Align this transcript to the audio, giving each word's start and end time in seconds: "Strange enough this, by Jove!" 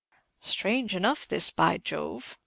"Strange 0.41 0.95
enough 0.95 1.27
this, 1.27 1.51
by 1.51 1.77
Jove!" 1.77 2.35